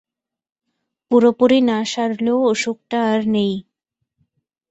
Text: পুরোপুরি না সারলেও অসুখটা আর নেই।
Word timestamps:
পুরোপুরি 1.11 1.59
না 1.69 1.77
সারলেও 1.91 2.39
অসুখটা 2.51 2.99
আর 3.11 3.21
নেই। 3.35 3.53